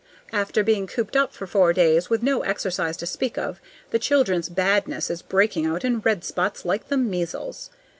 [0.33, 3.61] After being cooped up for four days with no exercise to speak of,
[3.91, 7.69] the children's badness is breaking out in red spots, like the measles.